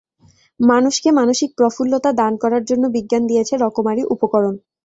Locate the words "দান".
2.21-2.33